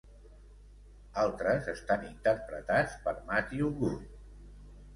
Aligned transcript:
Altres 1.23 1.69
estan 1.75 2.07
interpretats 2.11 2.99
per 3.07 3.17
Matthew 3.31 3.73
Good. 3.85 4.05